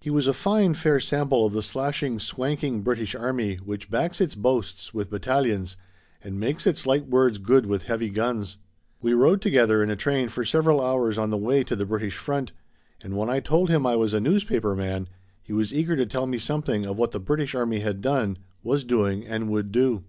He 0.00 0.08
was 0.08 0.26
a 0.26 0.32
fine, 0.32 0.72
fair 0.72 0.98
sample 1.00 1.44
of 1.44 1.52
the 1.52 1.60
slashing, 1.62 2.18
swanking 2.18 2.80
British 2.80 3.14
army 3.14 3.56
which 3.56 3.90
backs 3.90 4.22
its 4.22 4.34
boasts 4.34 4.94
with 4.94 5.10
battalions 5.10 5.76
and 6.24 6.40
makes 6.40 6.66
its 6.66 6.86
light 6.86 7.06
words 7.08 7.36
good 7.36 7.66
with 7.66 7.82
heavy 7.82 8.08
guns. 8.08 8.56
We 9.02 9.12
rode 9.12 9.42
together 9.42 9.82
in 9.82 9.90
a 9.90 9.94
train 9.96 10.28
for 10.30 10.46
several 10.46 10.80
hours 10.80 11.18
on 11.18 11.28
the 11.28 11.36
way 11.36 11.62
to 11.64 11.76
the 11.76 11.84
British 11.84 12.16
front 12.16 12.52
and 13.02 13.18
when 13.18 13.28
I 13.28 13.40
told 13.40 13.68
him 13.68 13.84
I 13.86 13.96
was 13.96 14.14
a 14.14 14.18
newspaper 14.18 14.74
man 14.74 15.08
he 15.42 15.52
was 15.52 15.74
eager 15.74 15.94
to 15.94 16.06
tell 16.06 16.26
me 16.26 16.38
something 16.38 16.86
of 16.86 16.96
what 16.96 17.10
the 17.12 17.20
British 17.20 17.54
army 17.54 17.80
had 17.80 18.00
done, 18.00 18.38
was 18.62 18.82
doing 18.82 19.26
and 19.26 19.50
would 19.50 19.72
do. 19.72 20.04